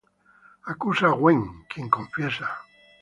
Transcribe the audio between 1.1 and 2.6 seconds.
Gwen, quien confiesa.